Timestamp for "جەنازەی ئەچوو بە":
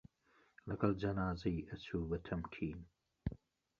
1.01-2.17